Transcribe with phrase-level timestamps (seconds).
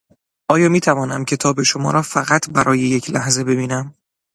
[0.47, 3.95] آیا میتوانم کتاب شما را فقط برای یک لحظه ببینم؟